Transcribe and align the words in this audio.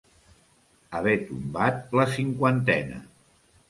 Haver 1.01 1.15
tombat 1.27 1.81
la 2.01 2.09
cinquantena. 2.19 3.09